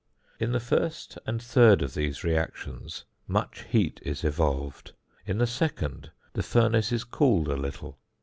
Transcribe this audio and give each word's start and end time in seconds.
In 0.39 0.51
the 0.51 0.59
first 0.59 1.19
and 1.27 1.39
third 1.39 1.83
of 1.83 1.93
these 1.93 2.23
reactions, 2.23 3.05
much 3.27 3.65
heat 3.69 3.99
is 4.01 4.23
evolved; 4.23 4.93
in 5.27 5.37
the 5.37 5.45
second, 5.45 6.09
the 6.33 6.41
furnace 6.41 6.91
is 6.91 7.03
cooled 7.03 7.47
a 7.47 7.55
little. 7.55 7.99